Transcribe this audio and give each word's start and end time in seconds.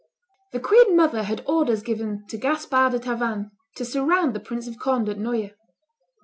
The 0.51 0.59
queen 0.59 0.95
mother 0.97 1.21
had 1.21 1.43
orders 1.45 1.83
given 1.83 2.25
to 2.29 2.35
Gaspard 2.39 2.93
de 2.93 2.97
Tavannes 2.99 3.51
to 3.75 3.85
surround 3.85 4.33
the 4.33 4.39
Prince 4.39 4.65
of 4.67 4.79
Conde 4.79 5.09
at 5.09 5.17
Noyers. 5.19 5.51